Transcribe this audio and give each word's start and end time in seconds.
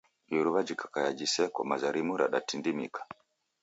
Iruwa 0.35 0.61
jikakaia 0.67 1.11
jiseko, 1.19 1.59
maza 1.69 1.87
rimu 1.95 2.13
ratindimika. 2.19 3.01